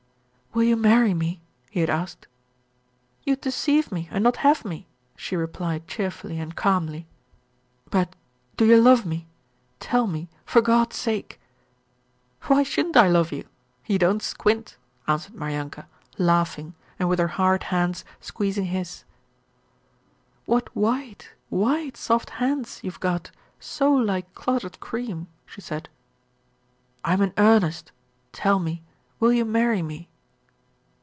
[0.53, 1.39] 'Will you marry me?'
[1.69, 2.27] he had asked.
[3.23, 4.85] 'You'd deceive me and not have me,'
[5.15, 7.07] she replied cheerfully and calmly.
[7.89, 8.17] 'But
[8.57, 9.27] do you love me?
[9.79, 11.39] Tell me for God's sake!'
[12.47, 13.47] 'Why shouldn't I love you?
[13.85, 14.75] You don't squint,'
[15.07, 15.87] answered Maryanka,
[16.17, 19.05] laughing and with her hard hands squeezing his....
[20.43, 25.61] 'What whi ite, whi i ite, soft hands you've got so like clotted cream,' she
[25.61, 25.87] said.
[27.05, 27.93] 'I am in earnest.
[28.33, 28.83] Tell me,
[29.17, 30.09] will you marry me?'